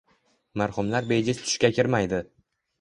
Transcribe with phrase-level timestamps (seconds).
[0.61, 2.25] Marhumlar bejiz tushga kirmaydi.